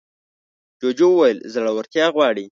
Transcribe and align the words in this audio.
جوجو 0.81 1.07
وویل 1.11 1.37
زړورتيا 1.53 2.05
غواړي. 2.15 2.45